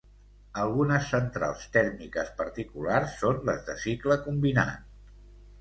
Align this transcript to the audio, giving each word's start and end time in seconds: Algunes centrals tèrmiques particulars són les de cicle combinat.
Algunes 0.61 1.09
centrals 1.11 1.67
tèrmiques 1.75 2.31
particulars 2.41 3.15
són 3.21 3.39
les 3.51 3.63
de 3.69 3.79
cicle 3.87 4.21
combinat. 4.25 4.93